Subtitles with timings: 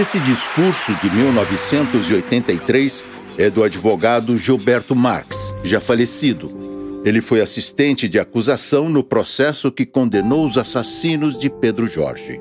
[0.00, 3.04] Esse discurso de 1983
[3.36, 7.02] é do advogado Gilberto Marx, já falecido.
[7.04, 12.40] Ele foi assistente de acusação no processo que condenou os assassinos de Pedro Jorge.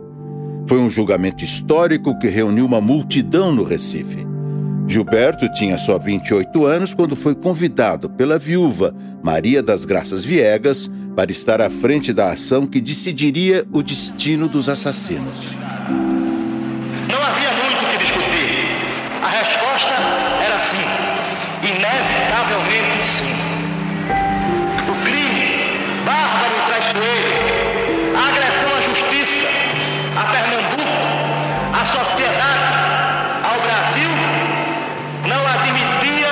[0.70, 4.26] Foi um julgamento histórico que reuniu uma multidão no Recife.
[4.88, 11.30] Gilberto tinha só 28 anos quando foi convidado pela viúva Maria das Graças Viegas para
[11.30, 15.58] estar à frente da ação que decidiria o destino dos assassinos.
[17.10, 18.70] Não havia muito o que discutir.
[19.24, 19.94] A resposta
[20.46, 20.86] era sim.
[21.64, 23.36] Inevitavelmente sim.
[24.88, 29.46] O crime, bárbaro e traiçoeiro, a agressão à justiça,
[30.16, 30.90] a Pernambuco,
[31.74, 32.70] à sociedade,
[33.44, 34.10] ao Brasil,
[35.28, 36.30] não admitia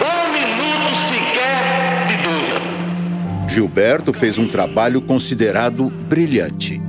[0.00, 3.48] um minuto sequer de dúvida.
[3.48, 6.80] Gilberto fez um trabalho considerado brilhante.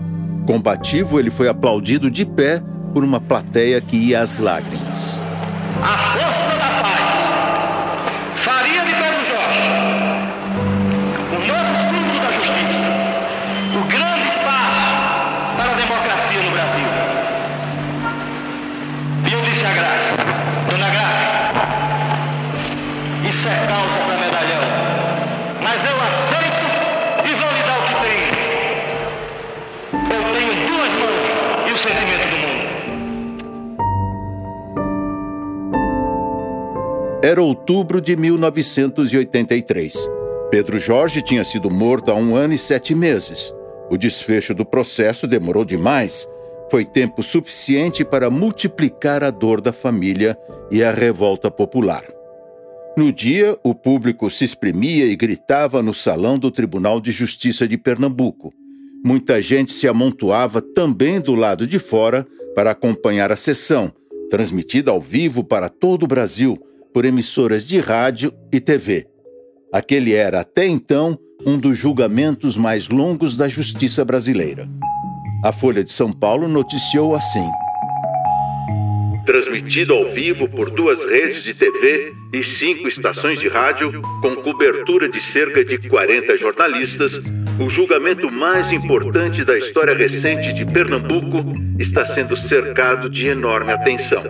[0.45, 2.61] Combativo, ele foi aplaudido de pé
[2.93, 5.23] por uma plateia que ia às lágrimas.
[5.81, 7.11] A força da paz.
[8.35, 9.61] Faria de Pedro Jorge.
[11.31, 12.87] O novo símbolo da justiça.
[13.75, 14.91] O grande passo
[15.57, 16.87] para a democracia no Brasil.
[19.27, 20.15] E eu disse a Graça,
[20.69, 21.31] Dona Graça,
[23.29, 24.65] isso é causa para medalhão.
[25.61, 26.65] Mas eu aceito
[27.23, 28.31] e vou lhe dar o que tenho.
[30.11, 31.31] Eu tenho duas mãos
[31.67, 32.40] e o sentimento do
[37.23, 40.09] Era outubro de 1983.
[40.49, 43.53] Pedro Jorge tinha sido morto há um ano e sete meses.
[43.91, 46.27] O desfecho do processo demorou demais.
[46.71, 50.35] Foi tempo suficiente para multiplicar a dor da família
[50.71, 52.03] e a revolta popular.
[52.97, 57.77] No dia, o público se exprimia e gritava no salão do Tribunal de Justiça de
[57.77, 58.51] Pernambuco.
[59.05, 63.93] Muita gente se amontoava também do lado de fora para acompanhar a sessão,
[64.31, 66.57] transmitida ao vivo para todo o Brasil
[66.93, 69.05] por emissoras de rádio e TV.
[69.71, 74.67] Aquele era, até então, um dos julgamentos mais longos da justiça brasileira.
[75.43, 77.47] A Folha de São Paulo noticiou assim:
[79.25, 85.09] Transmitido ao vivo por duas redes de TV e cinco estações de rádio, com cobertura
[85.09, 87.13] de cerca de 40 jornalistas,
[87.59, 91.43] o julgamento mais importante da história recente de Pernambuco
[91.79, 94.23] está sendo cercado de enorme atenção.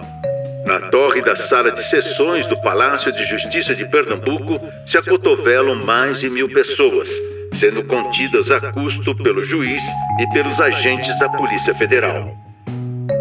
[0.66, 6.19] Na torre da sala de sessões do Palácio de Justiça de Pernambuco se acotovelam mais
[6.19, 7.09] de mil pessoas,
[7.59, 9.81] sendo contidas a custo pelo juiz
[10.19, 12.31] e pelos agentes da Polícia Federal.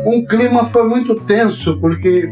[0.04, 2.28] Um clima foi muito tenso, porque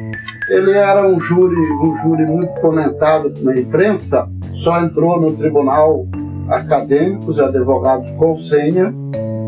[0.51, 4.29] ele era um júri, um júri muito comentado na imprensa,
[4.63, 6.07] só entrou no tribunal
[6.51, 8.93] acadêmicos e advogados com senha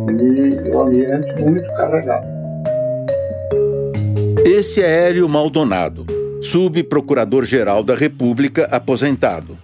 [0.09, 2.40] e o ambiente muito carregado.
[4.45, 6.07] Esse é Hélio Maldonado,
[6.41, 9.57] subprocurador-geral da República aposentado.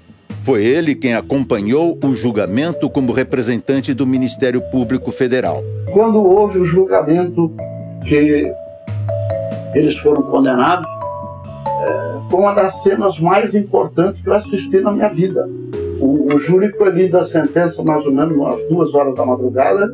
[0.42, 5.62] Foi ele quem acompanhou o julgamento como representante do Ministério Público Federal.
[5.92, 7.54] Quando houve o julgamento
[8.06, 8.53] que
[9.75, 10.86] eles foram condenados,
[11.82, 15.48] é, foi uma das cenas mais importantes que eu assisti na minha vida.
[15.98, 19.91] O, o júri foi lido a sentença mais ou menos às duas horas da madrugada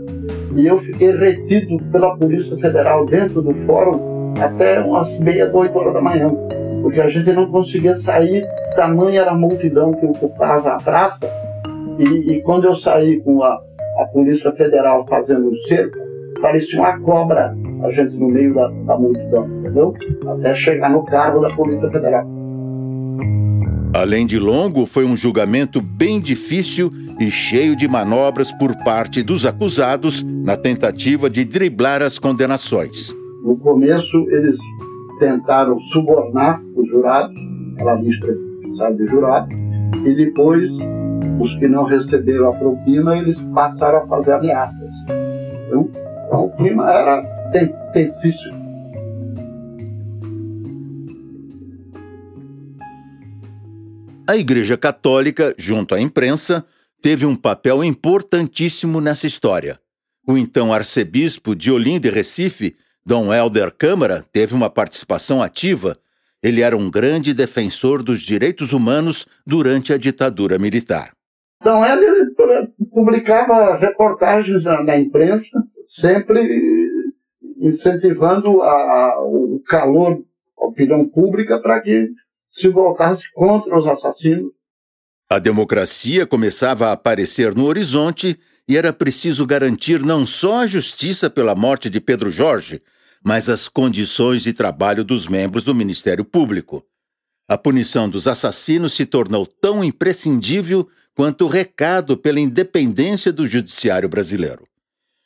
[0.56, 5.94] e eu fiquei retido pela Polícia Federal dentro do fórum até umas meia, oito horas
[5.94, 6.28] da manhã,
[6.82, 11.30] porque a gente não conseguia sair, tamanha era a multidão que ocupava a praça,
[11.98, 13.60] e, e quando eu saí com a,
[13.98, 15.98] a Polícia Federal fazendo o cerco,
[16.40, 17.54] parecia uma cobra
[17.84, 19.94] a gente no meio da, da multidão, entendeu?
[20.26, 22.24] Até chegar no cargo da Polícia Federal.
[23.94, 26.90] Além de longo, foi um julgamento bem difícil
[27.20, 33.14] e cheio de manobras por parte dos acusados na tentativa de driblar as condenações.
[33.42, 34.56] No começo, eles
[35.18, 37.36] tentaram subornar os jurados,
[37.76, 38.26] ela lista
[38.76, 39.52] sabe de jurado,
[40.06, 40.70] e depois,
[41.40, 44.94] os que não receberam a propina, eles passaram a fazer ameaças.
[45.66, 47.22] Então, o clima era
[47.92, 48.62] tensíssimo.
[54.28, 56.64] A Igreja Católica, junto à imprensa,
[57.02, 59.80] teve um papel importantíssimo nessa história.
[60.26, 65.98] O então arcebispo de Olinda e Recife Dom Helder Câmara teve uma participação ativa.
[66.40, 71.12] Ele era um grande defensor dos direitos humanos durante a ditadura militar.
[71.62, 72.32] Dom Helder
[72.92, 76.40] publicava reportagens na, imprensa, sempre
[77.58, 80.22] incentivando a, a, o calor
[80.56, 82.08] da opinião pública para que
[82.50, 84.52] se voltasse contra os assassinos.
[85.30, 91.28] A democracia começava a aparecer no horizonte e era preciso garantir não só a justiça
[91.28, 92.80] pela morte de Pedro Jorge,
[93.24, 96.84] mas as condições de trabalho dos membros do Ministério Público.
[97.48, 104.08] A punição dos assassinos se tornou tão imprescindível quanto o recado pela independência do judiciário
[104.08, 104.66] brasileiro.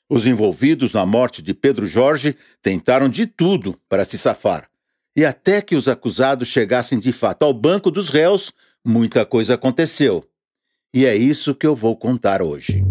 [0.08, 4.68] Os envolvidos na morte de Pedro Jorge tentaram de tudo para se safar.
[5.16, 8.52] E até que os acusados chegassem de fato ao banco dos réus,
[8.84, 10.24] muita coisa aconteceu.
[10.94, 12.85] E é isso que eu vou contar hoje.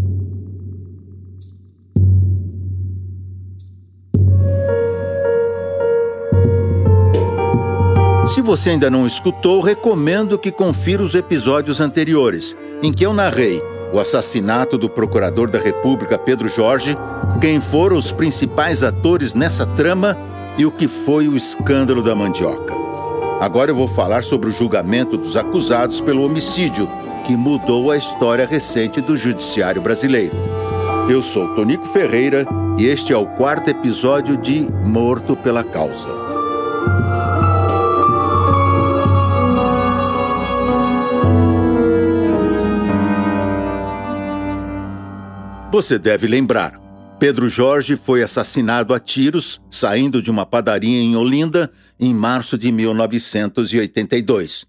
[8.26, 13.62] Se você ainda não escutou, recomendo que confira os episódios anteriores, em que eu narrei
[13.94, 16.98] o assassinato do procurador da República Pedro Jorge,
[17.40, 20.18] quem foram os principais atores nessa trama
[20.58, 22.74] e o que foi o escândalo da mandioca.
[23.40, 26.90] Agora eu vou falar sobre o julgamento dos acusados pelo homicídio,
[27.28, 30.36] que mudou a história recente do judiciário brasileiro.
[31.08, 32.44] Eu sou Tonico Ferreira
[32.80, 36.25] e este é o quarto episódio de Morto pela Causa.
[45.76, 46.80] Você deve lembrar.
[47.20, 51.70] Pedro Jorge foi assassinado a tiros saindo de uma padaria em Olinda
[52.00, 54.66] em março de 1982.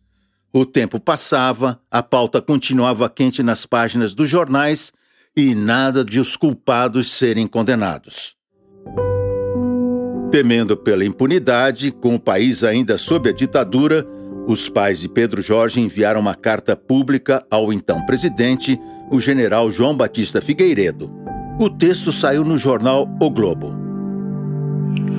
[0.52, 4.92] O tempo passava, a pauta continuava quente nas páginas dos jornais
[5.36, 8.34] e nada de os culpados serem condenados.
[10.32, 14.04] Temendo pela impunidade, com o país ainda sob a ditadura,
[14.44, 18.76] os pais de Pedro Jorge enviaram uma carta pública ao então presidente
[19.10, 21.10] o general João Batista Figueiredo.
[21.60, 23.74] O texto saiu no jornal O Globo.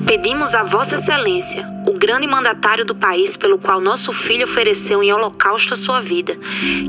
[0.06, 5.12] Pedimos a Vossa Excelência, o grande mandatário do país pelo qual nosso filho ofereceu em
[5.12, 6.34] holocausto a sua vida,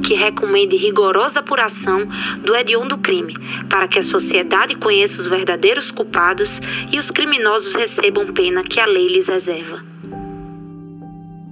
[0.06, 2.07] que recomende rigorosa apuração
[2.46, 3.34] do hediondo crime,
[3.69, 6.50] para que a sociedade conheça os verdadeiros culpados
[6.92, 9.84] e os criminosos recebam pena que a lei lhes reserva.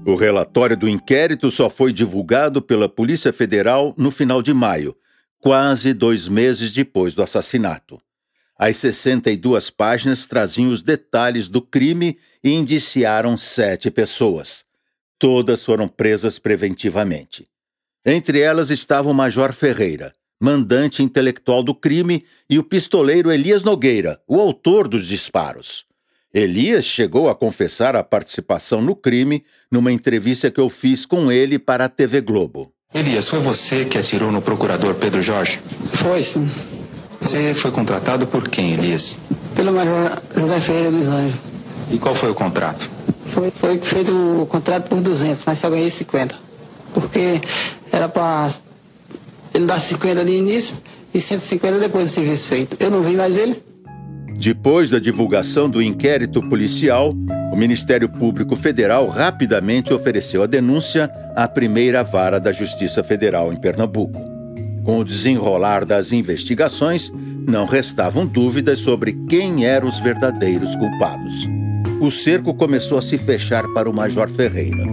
[0.05, 4.95] O relatório do inquérito só foi divulgado pela Polícia Federal no final de maio
[5.47, 8.01] quase dois meses depois do assassinato.
[8.59, 14.65] As 62 páginas traziam os detalhes do crime e indiciaram sete pessoas.
[15.17, 17.47] Todas foram presas preventivamente.
[18.05, 24.21] Entre elas estava o Major Ferreira, mandante intelectual do crime, e o pistoleiro Elias Nogueira,
[24.27, 25.85] o autor dos disparos.
[26.33, 31.57] Elias chegou a confessar a participação no crime numa entrevista que eu fiz com ele
[31.57, 32.73] para a TV Globo.
[32.93, 35.59] Elias, foi você que atirou no procurador Pedro Jorge?
[35.91, 36.49] Foi, sim.
[37.19, 39.17] Você foi contratado por quem, Elias?
[39.55, 41.41] Pelo Major José Ferreira dos Anjos.
[41.91, 42.89] E qual foi o contrato?
[43.33, 46.35] Foi, foi feito o contrato por 200, mas só ganhei 50.
[46.93, 47.41] Porque
[47.91, 48.49] era para
[49.53, 50.75] ele dar 50 de início
[51.13, 52.77] e 150 depois do serviço feito.
[52.79, 53.61] Eu não vi mais ele.
[54.39, 57.13] Depois da divulgação do inquérito policial,
[57.51, 63.57] o Ministério Público Federal rapidamente ofereceu a denúncia à primeira vara da Justiça Federal em
[63.57, 64.19] Pernambuco.
[64.83, 67.11] Com o desenrolar das investigações,
[67.47, 71.33] não restavam dúvidas sobre quem eram os verdadeiros culpados.
[71.99, 74.85] O cerco começou a se fechar para o Major Ferreira.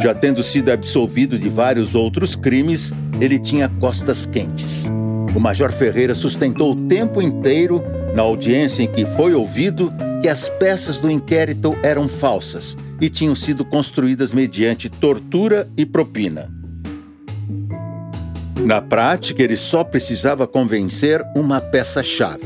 [0.00, 4.86] Já tendo sido absolvido de vários outros crimes, ele tinha costas quentes.
[5.34, 7.82] O Major Ferreira sustentou o tempo inteiro,
[8.14, 13.34] na audiência em que foi ouvido, que as peças do inquérito eram falsas e tinham
[13.34, 16.50] sido construídas mediante tortura e propina.
[18.64, 22.42] Na prática, ele só precisava convencer uma peça-chave,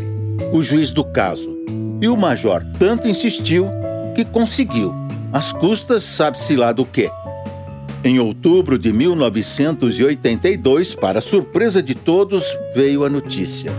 [0.53, 1.51] o juiz do caso.
[2.01, 3.67] E o major tanto insistiu
[4.15, 4.93] que conseguiu,
[5.33, 7.11] às custas sabe-se lá do quê.
[8.05, 12.43] Em outubro de 1982, para surpresa de todos,
[12.75, 13.71] veio a notícia.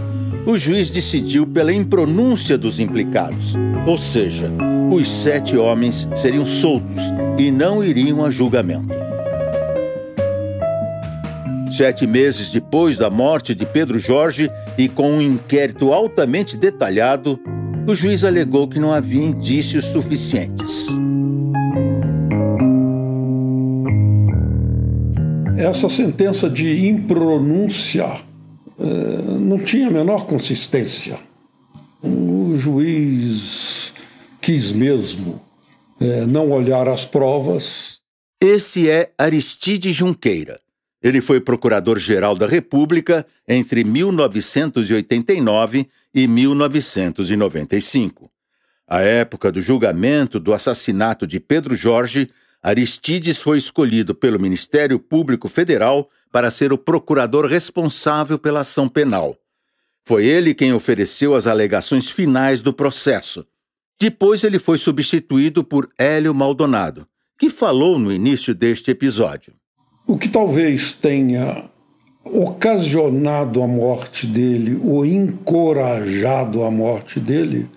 [0.45, 4.49] O juiz decidiu pela impronúncia dos implicados, ou seja,
[4.89, 7.03] os sete homens seriam soltos
[7.37, 8.95] e não iriam a julgamento.
[11.69, 17.37] Sete meses depois da morte de Pedro Jorge e com um inquérito altamente detalhado,
[17.85, 20.87] o juiz alegou que não havia indícios suficientes.
[25.63, 28.21] Essa sentença de impronúncia
[28.77, 31.17] eh, não tinha a menor consistência.
[32.01, 33.93] O juiz
[34.41, 35.41] quis mesmo
[36.01, 38.01] eh, não olhar as provas.
[38.41, 40.59] Esse é Aristide Junqueira.
[41.01, 48.29] Ele foi procurador-geral da República entre 1989 e 1995.
[48.87, 52.29] A época do julgamento do assassinato de Pedro Jorge
[52.63, 59.35] Aristides foi escolhido pelo Ministério Público Federal para ser o procurador responsável pela ação penal.
[60.05, 63.45] Foi ele quem ofereceu as alegações finais do processo.
[63.99, 67.05] Depois ele foi substituído por Hélio Maldonado,
[67.37, 69.53] que falou no início deste episódio.
[70.07, 71.69] O que talvez tenha
[72.23, 77.69] ocasionado a morte dele ou encorajado a morte dele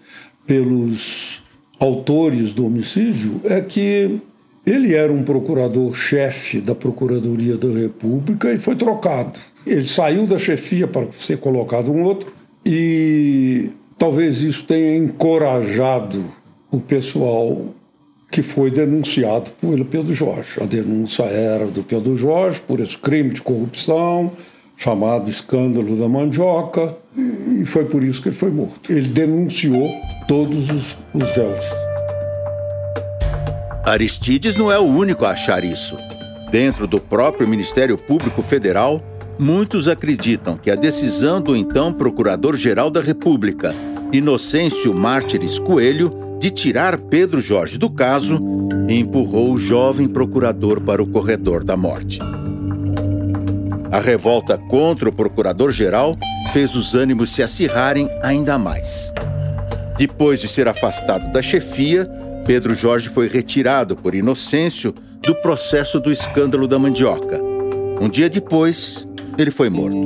[0.47, 1.43] pelos
[1.81, 4.21] autores do homicídio é que
[4.67, 9.39] ele era um procurador-chefe da Procuradoria da República e foi trocado.
[9.65, 12.33] Ele saiu da chefia para ser colocado um outro
[12.65, 16.25] e talvez isso tenha encorajado
[16.69, 17.67] o pessoal
[18.29, 20.61] que foi denunciado pelo Pedro Jorge.
[20.61, 24.33] A denúncia era do Pedro Jorge por esse crime de corrupção,
[24.77, 28.93] chamado escândalo da mandioca, e foi por isso que ele foi morto.
[28.93, 29.89] Ele denunciou
[30.27, 31.86] todos os, os réus.
[33.87, 35.97] Aristides não é o único a achar isso.
[36.51, 39.01] Dentro do próprio Ministério Público Federal,
[39.39, 43.73] muitos acreditam que a decisão do então Procurador-Geral da República,
[44.13, 48.41] Inocêncio Mártires Coelho, de tirar Pedro Jorge do caso,
[48.89, 52.19] empurrou o jovem procurador para o corredor da morte.
[53.93, 56.17] A revolta contra o procurador-geral
[56.53, 59.13] fez os ânimos se acirrarem ainda mais.
[59.97, 62.11] Depois de ser afastado da chefia,
[62.47, 67.43] Pedro Jorge foi retirado por Inocêncio do processo do escândalo da mandioca.
[68.01, 69.05] Um dia depois,
[69.37, 69.97] ele foi morto.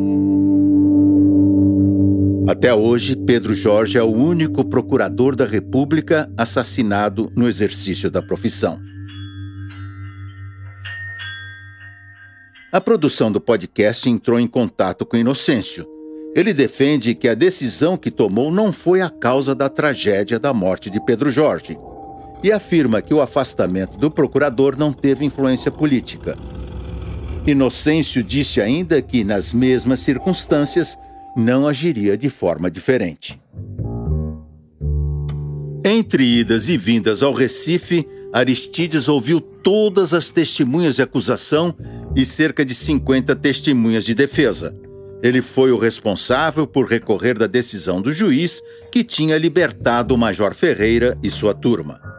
[2.48, 8.80] Até hoje, Pedro Jorge é o único procurador da República assassinado no exercício da profissão.
[12.72, 15.86] A produção do podcast entrou em contato com Inocêncio.
[16.34, 20.88] Ele defende que a decisão que tomou não foi a causa da tragédia da morte
[20.88, 21.76] de Pedro Jorge
[22.42, 26.36] e afirma que o afastamento do procurador não teve influência política.
[27.46, 30.98] Inocêncio disse ainda que, nas mesmas circunstâncias,
[31.36, 33.40] não agiria de forma diferente.
[35.84, 41.74] Entre idas e vindas ao Recife, Aristides ouviu todas as testemunhas de acusação
[42.14, 44.76] e cerca de 50 testemunhas de defesa.
[45.22, 50.54] Ele foi o responsável por recorrer da decisão do juiz que tinha libertado o Major
[50.54, 52.09] Ferreira e sua turma.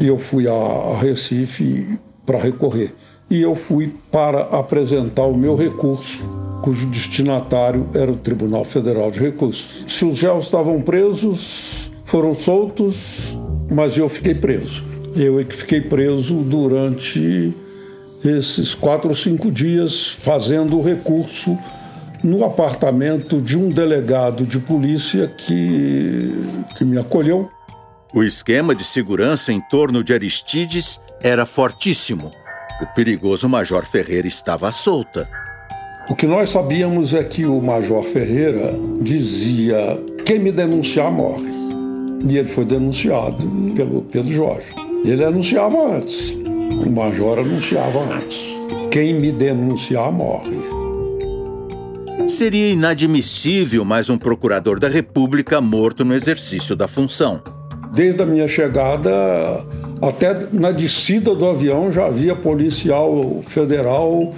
[0.00, 2.94] Eu fui a Recife para recorrer
[3.30, 6.24] e eu fui para apresentar o meu recurso,
[6.62, 9.84] cujo destinatário era o Tribunal Federal de Recursos.
[9.86, 13.36] Se os réus estavam presos, foram soltos,
[13.70, 14.82] mas eu fiquei preso.
[15.14, 17.54] Eu é que fiquei preso durante
[18.24, 21.56] esses quatro ou cinco dias fazendo o recurso
[22.22, 26.32] no apartamento de um delegado de polícia que,
[26.76, 27.50] que me acolheu.
[28.12, 32.28] O esquema de segurança em torno de Aristides era fortíssimo.
[32.82, 35.28] O perigoso Major Ferreira estava à solta.
[36.08, 39.76] O que nós sabíamos é que o Major Ferreira dizia:
[40.26, 41.52] quem me denunciar morre.
[42.28, 44.66] E ele foi denunciado pelo Pedro Jorge.
[45.04, 46.34] Ele anunciava antes.
[46.84, 48.38] O Major anunciava antes.
[48.90, 50.58] Quem me denunciar morre.
[52.28, 57.40] Seria inadmissível mais um procurador da República morto no exercício da função.
[57.92, 59.10] Desde a minha chegada,
[60.00, 64.32] até na descida do avião já havia policial federal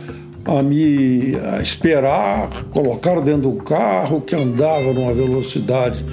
[0.44, 6.04] a me esperar, colocar dentro do carro que andava numa velocidade,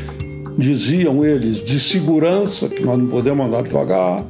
[0.58, 4.24] diziam eles, de segurança, que nós não podemos andar devagar.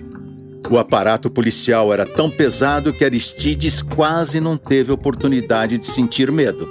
[0.70, 6.68] O aparato policial era tão pesado que Aristides quase não teve oportunidade de sentir medo.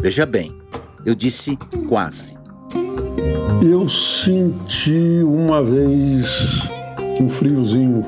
[0.00, 0.52] Veja bem,
[1.04, 1.58] eu disse
[1.88, 2.41] quase.
[3.64, 6.26] Eu senti uma vez
[7.20, 8.04] um friozinho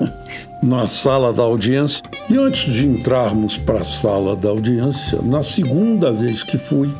[0.62, 2.02] na sala da audiência.
[2.30, 6.90] E antes de entrarmos para a sala da audiência, na segunda vez que fui,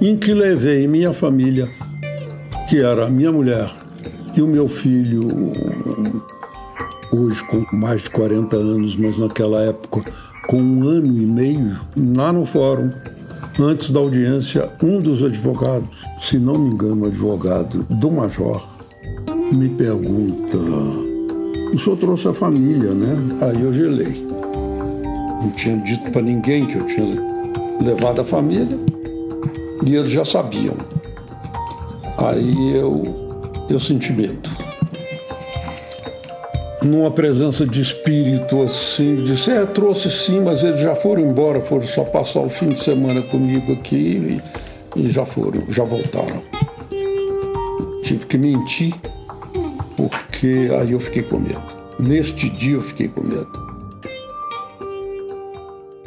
[0.00, 1.68] em que levei minha família,
[2.66, 3.70] que era minha mulher
[4.34, 5.28] e o meu filho,
[7.12, 10.02] hoje com mais de 40 anos, mas naquela época
[10.48, 12.90] com um ano e meio, lá no fórum,
[13.60, 18.66] antes da audiência, um dos advogados, se não me engano, advogado do Major,
[19.52, 23.14] me pergunta: o senhor trouxe a família, né?
[23.42, 24.26] Aí eu gelei.
[25.42, 27.26] Não tinha dito para ninguém que eu tinha
[27.84, 28.78] levado a família
[29.84, 30.74] e eles já sabiam.
[32.16, 33.02] Aí eu,
[33.68, 34.48] eu senti medo.
[36.82, 41.86] Numa presença de espírito assim, disse: É, trouxe sim, mas eles já foram embora, foram
[41.86, 44.40] só passar o fim de semana comigo aqui
[44.96, 46.42] e já foram, já voltaram.
[48.02, 48.94] Tive que mentir
[49.96, 51.62] porque aí eu fiquei com medo.
[51.98, 53.64] Neste dia eu fiquei com medo.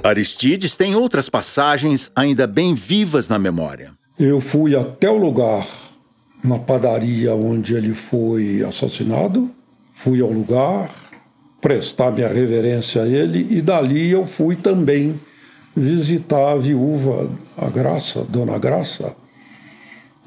[0.04, 3.92] Aristides tem outras passagens ainda bem vivas na memória.
[4.18, 5.68] Eu fui até o lugar,
[6.44, 9.50] na padaria onde ele foi assassinado,
[9.94, 10.90] fui ao lugar,
[11.60, 15.20] prestar minha reverência a ele, e dali eu fui também
[15.78, 19.16] visitar a viúva, a Graça, Dona Graça.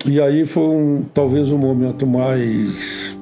[0.07, 3.19] E aí foi um, talvez o um momento mais.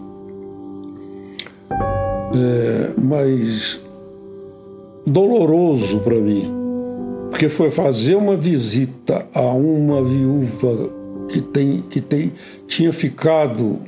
[2.34, 3.80] É, mais
[5.06, 6.52] doloroso para mim,
[7.30, 10.90] porque foi fazer uma visita a uma viúva
[11.30, 12.34] que, tem, que tem,
[12.66, 13.78] tinha ficado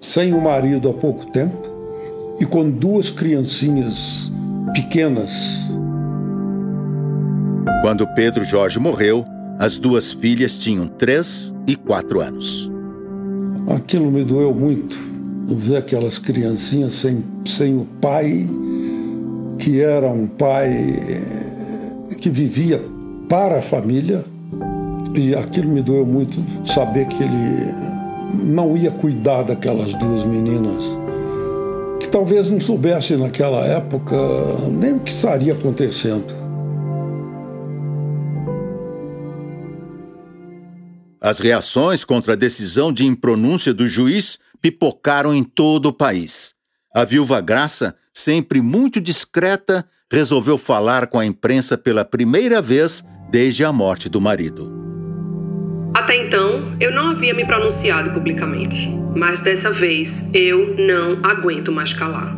[0.00, 1.62] sem o marido há pouco tempo
[2.40, 4.30] e com duas criancinhas
[4.74, 5.32] pequenas
[7.82, 9.24] quando Pedro Jorge morreu,
[9.58, 12.70] as duas filhas tinham três e quatro anos.
[13.68, 14.96] Aquilo me doeu muito,
[15.48, 18.46] ver aquelas criancinhas sem, sem o pai,
[19.58, 22.80] que era um pai eh, que vivia
[23.28, 24.24] para a família,
[25.14, 27.72] e aquilo me doeu muito, saber que ele
[28.44, 30.84] não ia cuidar daquelas duas meninas,
[31.98, 34.16] que talvez não soubesse naquela época
[34.70, 36.45] nem o que estaria acontecendo.
[41.26, 46.54] As reações contra a decisão de impronúncia do juiz pipocaram em todo o país.
[46.94, 53.64] A viúva Graça, sempre muito discreta, resolveu falar com a imprensa pela primeira vez desde
[53.64, 54.72] a morte do marido.
[55.94, 61.92] Até então, eu não havia me pronunciado publicamente, mas dessa vez eu não aguento mais
[61.92, 62.36] calar.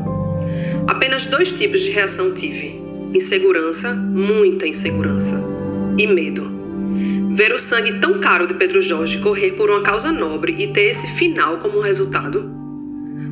[0.87, 2.81] Apenas dois tipos de reação tive:
[3.13, 5.39] insegurança, muita insegurança,
[5.99, 6.58] e medo.
[7.39, 10.91] Ver o sangue tão caro de Pedro Jorge correr por uma causa nobre e ter
[10.91, 12.51] esse final como resultado?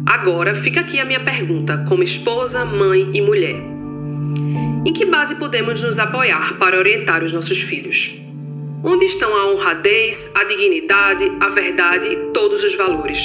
[0.07, 3.61] Agora fica aqui a minha pergunta, como esposa, mãe e mulher.
[4.87, 8.15] Em que base podemos nos apoiar para orientar os nossos filhos?
[8.85, 13.19] Onde estão a honradez, a dignidade, a verdade e todos os valores?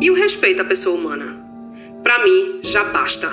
[0.00, 1.36] E o respeito à pessoa humana?
[2.04, 3.30] Para mim, já basta.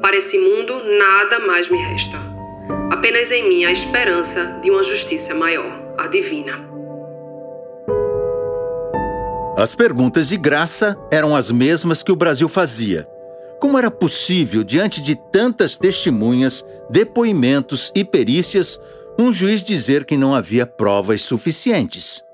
[0.00, 2.33] Para esse mundo, nada mais me resta
[3.04, 6.52] apenas em mim a esperança de uma justiça maior, a divina.
[9.58, 13.06] As perguntas de graça eram as mesmas que o Brasil fazia.
[13.60, 18.80] Como era possível, diante de tantas testemunhas, depoimentos e perícias,
[19.18, 22.24] um juiz dizer que não havia provas suficientes?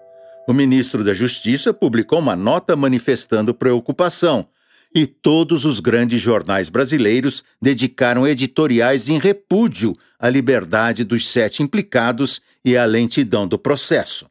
[0.49, 4.47] O ministro da Justiça publicou uma nota manifestando preocupação
[4.95, 12.41] e todos os grandes jornais brasileiros dedicaram editoriais em repúdio à liberdade dos sete implicados
[12.65, 14.29] e à lentidão do processo.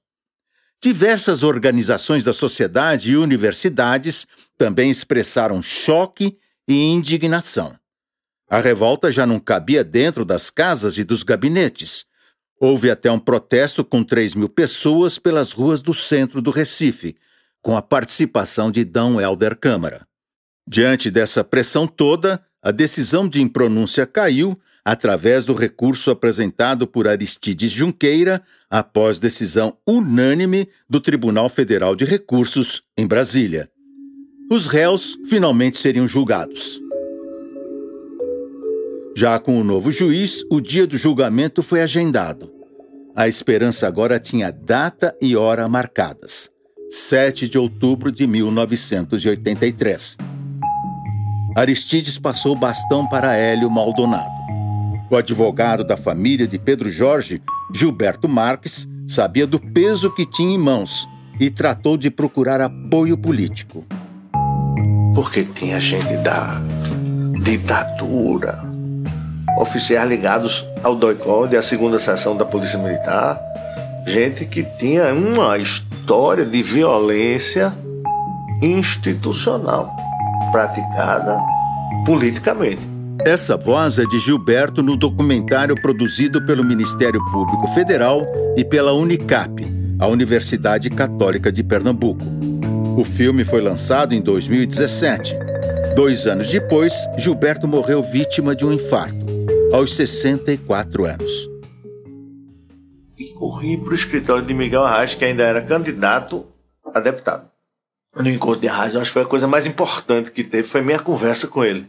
[0.82, 7.76] Diversas organizações da sociedade e universidades também expressaram choque e indignação.
[8.50, 12.06] A revolta já não cabia dentro das casas e dos gabinetes.
[12.60, 17.16] Houve até um protesto com 3 mil pessoas pelas ruas do centro do Recife,
[17.62, 19.00] com a participação de D.
[19.22, 20.09] Helder Câmara.
[20.72, 24.56] Diante dessa pressão toda, a decisão de impronúncia caiu
[24.86, 32.84] através do recurso apresentado por Aristides Junqueira após decisão unânime do Tribunal Federal de Recursos
[32.96, 33.68] em Brasília.
[34.52, 36.80] Os réus finalmente seriam julgados.
[39.18, 42.54] Já com o novo juiz, o dia do julgamento foi agendado.
[43.16, 46.52] A esperança agora tinha data e hora marcadas.
[46.92, 50.29] 7 de outubro de 1983.
[51.56, 54.30] Aristides passou o bastão para Hélio Maldonado.
[55.10, 57.42] O advogado da família de Pedro Jorge,
[57.74, 61.08] Gilberto Marques, sabia do peso que tinha em mãos
[61.40, 63.84] e tratou de procurar apoio político.
[65.16, 66.62] Porque tinha gente da
[67.42, 68.56] ditadura,
[69.58, 73.42] oficiais ligados ao DOICOD, a segunda seção da Polícia Militar,
[74.06, 77.74] gente que tinha uma história de violência
[78.62, 79.99] institucional
[80.52, 81.40] praticada
[82.06, 83.00] politicamente.
[83.26, 89.52] Essa voz é de Gilberto no documentário produzido pelo Ministério Público Federal e pela Unicap,
[90.00, 92.24] a Universidade Católica de Pernambuco.
[92.98, 95.36] O filme foi lançado em 2017.
[95.96, 99.26] Dois anos depois, Gilberto morreu vítima de um infarto,
[99.74, 101.50] aos 64 anos.
[103.18, 106.46] E corri para o escritório de Miguel Arraes, que ainda era candidato
[106.96, 107.49] a deputado
[108.16, 111.00] no encontro de rádio, acho que foi a coisa mais importante que teve, foi minha
[111.00, 111.88] conversa com ele.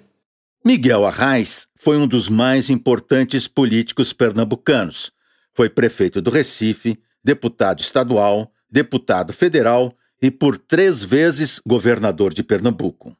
[0.64, 5.10] Miguel Arraes foi um dos mais importantes políticos pernambucanos.
[5.54, 13.16] Foi prefeito do Recife, deputado estadual, deputado federal e por três vezes governador de Pernambuco.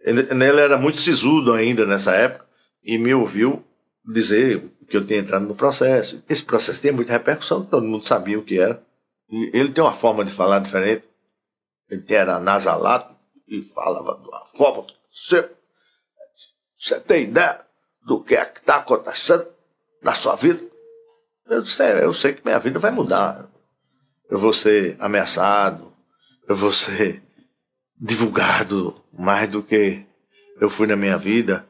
[0.00, 2.46] Ele, ele era muito sisudo ainda nessa época
[2.82, 3.64] e me ouviu
[4.04, 6.22] dizer que eu tinha entrado no processo.
[6.28, 8.82] Esse processo tinha muita repercussão, todo mundo sabia o que era.
[9.52, 11.04] Ele tem uma forma de falar diferente.
[11.92, 13.14] Ele era nasalado
[13.46, 14.86] e falava de uma forma.
[15.10, 15.50] Você,
[16.78, 17.60] você tem ideia
[18.06, 19.46] do que é que está acontecendo
[20.02, 20.64] na sua vida?
[21.46, 23.46] Eu, disse, é, eu sei que minha vida vai mudar.
[24.30, 25.94] Eu vou ser ameaçado,
[26.48, 27.22] eu vou ser
[28.00, 30.06] divulgado mais do que
[30.58, 31.68] eu fui na minha vida.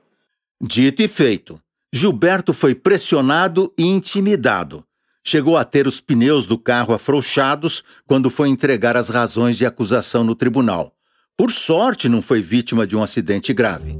[0.60, 1.60] Dito e feito.
[1.92, 4.86] Gilberto foi pressionado e intimidado.
[5.24, 10.24] Chegou a ter os pneus do carro afrouxados quando foi entregar as razões de acusação
[10.24, 10.92] no tribunal.
[11.36, 13.98] Por sorte, não foi vítima de um acidente grave.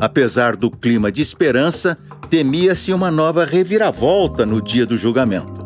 [0.00, 1.96] Apesar do clima de esperança,
[2.28, 5.62] temia-se uma nova reviravolta no dia do julgamento.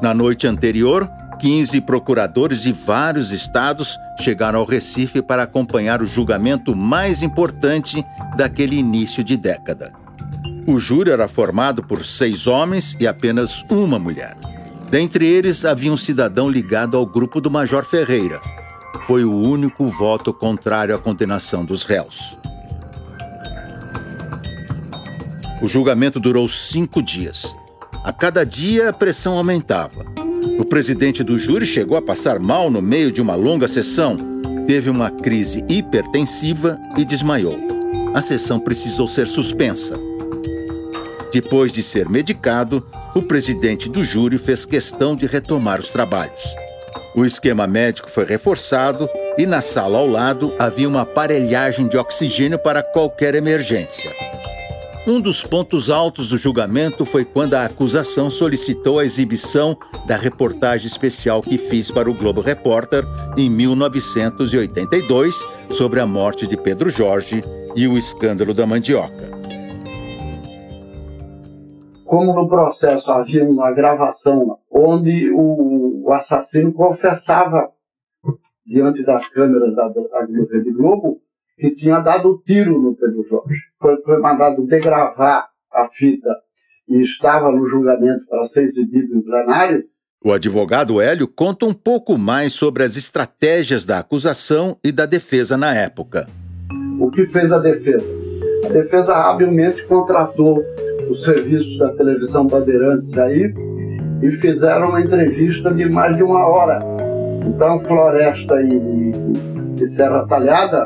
[0.00, 1.08] Na noite anterior,
[1.40, 8.04] 15 procuradores de vários estados chegaram ao Recife para acompanhar o julgamento mais importante
[8.36, 10.03] daquele início de década.
[10.66, 14.34] O júri era formado por seis homens e apenas uma mulher.
[14.90, 18.40] Dentre eles havia um cidadão ligado ao grupo do Major Ferreira.
[19.02, 22.38] Foi o único voto contrário à condenação dos réus.
[25.60, 27.54] O julgamento durou cinco dias.
[28.02, 30.06] A cada dia a pressão aumentava.
[30.58, 34.16] O presidente do júri chegou a passar mal no meio de uma longa sessão.
[34.66, 37.58] Teve uma crise hipertensiva e desmaiou.
[38.14, 40.13] A sessão precisou ser suspensa.
[41.34, 46.54] Depois de ser medicado, o presidente do júri fez questão de retomar os trabalhos.
[47.12, 52.56] O esquema médico foi reforçado e na sala ao lado havia uma aparelhagem de oxigênio
[52.56, 54.14] para qualquer emergência.
[55.08, 60.86] Um dos pontos altos do julgamento foi quando a acusação solicitou a exibição da reportagem
[60.86, 63.04] especial que fiz para o Globo Repórter
[63.36, 67.42] em 1982 sobre a morte de Pedro Jorge
[67.74, 69.33] e o escândalo da mandioca.
[72.14, 77.72] Como no processo havia uma gravação onde o, assassino confessava
[78.64, 81.20] diante das câmeras da, da Rede Globo
[81.58, 83.60] que tinha dado tiro no Pedro Jorge.
[83.80, 86.30] Foi, foi mandado degravar a fita
[86.88, 89.82] e estava no julgamento para ser exibido em plenário.
[90.24, 95.56] O advogado Hélio conta um pouco mais sobre as estratégias da acusação e da defesa
[95.56, 96.28] na época.
[97.00, 98.06] O que fez a defesa?
[98.66, 100.62] A defesa habilmente contratou
[101.10, 103.52] os serviços da televisão Bandeirantes aí
[104.22, 106.78] e fizeram uma entrevista de mais de uma hora.
[107.46, 109.12] Então, Floresta e,
[109.80, 110.84] e Serra Talhada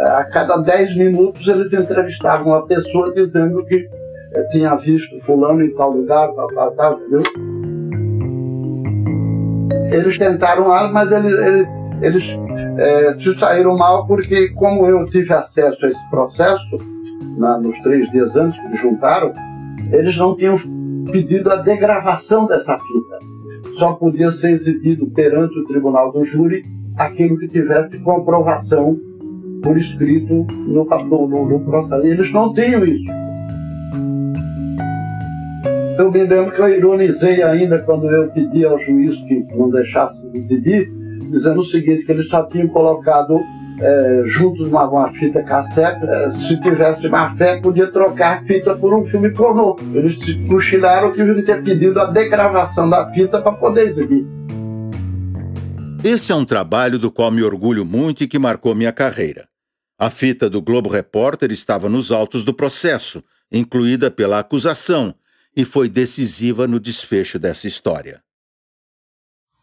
[0.00, 3.86] a cada 10 minutos eles entrevistavam uma pessoa dizendo que
[4.32, 7.22] eh, tinha visto fulano em tal lugar, tal, tal, tal, viu?
[9.92, 11.68] Eles tentaram, mas eles, eles,
[12.00, 12.38] eles
[12.78, 16.78] é, se saíram mal porque, como eu tive acesso a esse processo,
[17.36, 19.32] na, nos três dias antes que eles juntaram,
[19.92, 20.56] eles não tinham
[21.10, 23.18] pedido a degravação dessa fita.
[23.78, 26.64] Só podia ser exibido perante o tribunal do júri
[26.96, 28.98] aquilo que tivesse comprovação
[29.62, 30.84] por escrito no,
[31.28, 32.06] no, no processo.
[32.06, 33.10] Eles não tinham isso.
[35.98, 40.18] Eu me lembro que eu ironizei ainda quando eu pedi ao juiz que não deixasse
[40.32, 40.90] exibir,
[41.30, 43.38] dizendo o seguinte, que eles só tinham colocado
[43.80, 48.44] é, junto de uma, uma fita cassete, é, se tivesse má fé, podia trocar a
[48.44, 49.78] fita por um filme pornô.
[49.94, 54.26] Eles se cochilaram que deviam ter pedido a degravação da fita para poder exibir.
[56.04, 59.48] Esse é um trabalho do qual me orgulho muito e que marcou minha carreira.
[59.98, 65.14] A fita do Globo Repórter estava nos autos do processo, incluída pela acusação,
[65.56, 68.22] e foi decisiva no desfecho dessa história.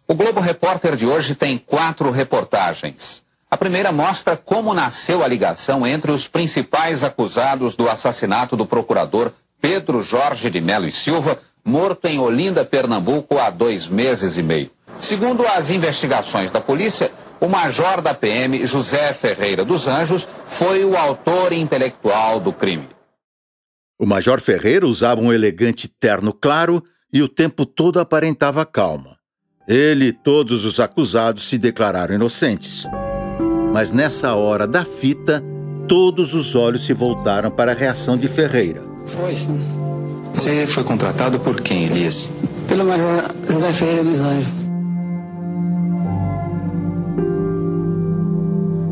[0.07, 3.25] O Globo Repórter de hoje tem quatro reportagens.
[3.49, 9.31] A primeira mostra como nasceu a ligação entre os principais acusados do assassinato do procurador
[9.61, 14.69] Pedro Jorge de Melo e Silva, morto em Olinda, Pernambuco, há dois meses e meio.
[14.99, 20.97] Segundo as investigações da polícia, o major da PM, José Ferreira dos Anjos, foi o
[20.97, 22.89] autor intelectual do crime.
[23.97, 29.17] O major Ferreira usava um elegante terno claro e o tempo todo aparentava calma.
[29.67, 32.85] Ele e todos os acusados se declararam inocentes.
[33.77, 35.43] Mas nessa hora da fita,
[35.87, 38.81] todos os olhos se voltaram para a reação de Ferreira.
[39.05, 39.63] Foi sim.
[40.33, 42.27] Você foi contratado por quem, Elias?
[42.67, 44.55] Pelo major José Ferreira dos Anjos.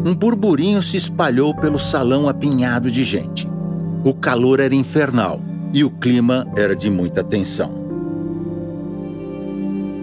[0.06, 3.50] um burburinho se espalhou pelo salão apinhado de gente.
[4.04, 5.42] O calor era infernal
[5.74, 7.72] e o clima era de muita tensão.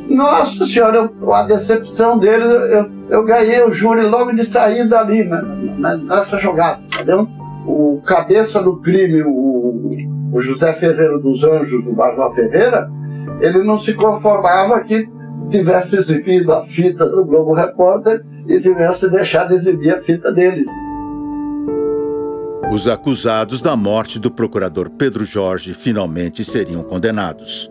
[0.08, 5.22] Nossa senhora, eu, a decepção dele, eu, eu ganhei o júri logo de sair dali,
[5.22, 7.28] né, nessa jogada, entendeu?
[7.66, 9.90] O cabeça do crime, o,
[10.32, 12.90] o José Ferreira dos Anjos, do Major Ferreira,
[13.38, 15.06] ele não se conformava que
[15.50, 20.66] tivesse exibido a fita do Globo Repórter e tivesse deixado de exibir a fita deles.
[22.72, 27.70] Os acusados da morte do procurador Pedro Jorge finalmente seriam condenados.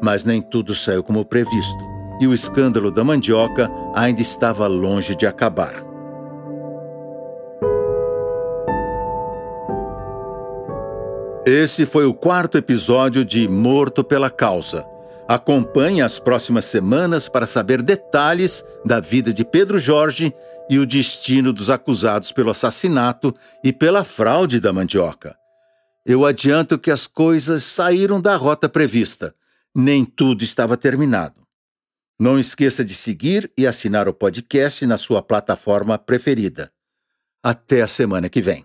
[0.00, 5.26] Mas nem tudo saiu como previsto, e o escândalo da mandioca ainda estava longe de
[5.26, 5.88] acabar.
[11.46, 14.84] Esse foi o quarto episódio de Morto pela Causa.
[15.26, 20.34] Acompanhe as próximas semanas para saber detalhes da vida de Pedro Jorge
[20.68, 25.34] e o destino dos acusados pelo assassinato e pela fraude da mandioca.
[26.04, 29.34] Eu adianto que as coisas saíram da rota prevista.
[29.74, 31.47] Nem tudo estava terminado.
[32.18, 36.70] Não esqueça de seguir e assinar o podcast na sua plataforma preferida.
[37.42, 38.64] Até a semana que vem.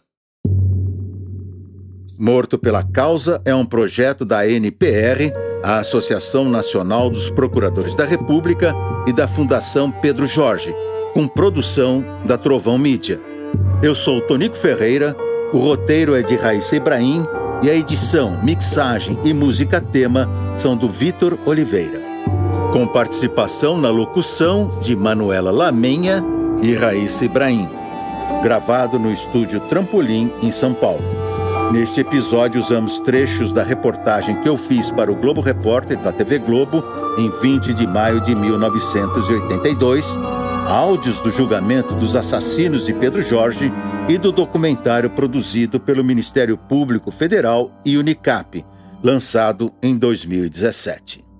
[2.17, 5.31] Morto pela Causa é um projeto da NPR,
[5.63, 8.73] a Associação Nacional dos Procuradores da República,
[9.05, 10.73] e da Fundação Pedro Jorge
[11.13, 13.21] com produção da Trovão Mídia.
[13.81, 15.15] Eu sou Tonico Ferreira,
[15.53, 17.25] o roteiro é de Raíssa Ibrahim
[17.61, 22.12] e a edição, mixagem e música tema são do Vitor Oliveira.
[22.73, 26.23] Com participação na locução de Manuela Lamenha
[26.59, 27.69] e Raíssa Ibrahim.
[28.41, 31.03] Gravado no estúdio Trampolim, em São Paulo.
[31.71, 36.39] Neste episódio, usamos trechos da reportagem que eu fiz para o Globo Repórter da TV
[36.39, 36.83] Globo
[37.15, 40.17] em 20 de maio de 1982
[40.67, 43.71] áudios do julgamento dos assassinos de Pedro Jorge
[44.09, 48.65] e do documentário produzido pelo Ministério Público Federal e Unicap,
[49.03, 51.32] lançado em 2017.